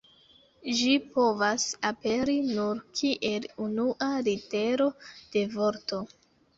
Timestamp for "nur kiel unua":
2.49-4.11